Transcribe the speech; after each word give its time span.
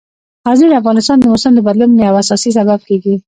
غزني 0.47 0.67
د 0.69 0.73
افغانستان 0.81 1.17
د 1.19 1.23
موسم 1.31 1.51
د 1.55 1.59
بدلون 1.67 1.91
یو 2.07 2.15
اساسي 2.21 2.49
سبب 2.57 2.79
کېږي. 2.87 3.13